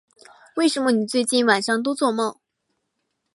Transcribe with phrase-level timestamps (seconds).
[0.55, 2.39] 为什么你最近晚上都作梦